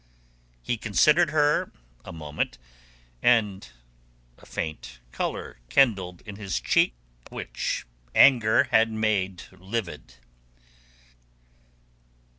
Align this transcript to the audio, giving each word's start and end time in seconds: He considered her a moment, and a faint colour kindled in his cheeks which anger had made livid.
He 0.63 0.77
considered 0.79 1.29
her 1.29 1.71
a 2.03 2.11
moment, 2.11 2.57
and 3.21 3.69
a 4.39 4.47
faint 4.47 4.99
colour 5.11 5.59
kindled 5.69 6.21
in 6.21 6.37
his 6.37 6.59
cheeks 6.59 6.97
which 7.29 7.85
anger 8.15 8.63
had 8.71 8.89
made 8.91 9.43
livid. 9.51 10.15